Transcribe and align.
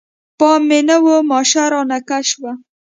پام 0.39 0.61
مې 0.67 0.79
نه 0.87 0.97
و، 1.03 1.05
ماشه 1.29 1.63
رانه 1.71 1.97
کش 2.07 2.25
شوه. 2.31 2.51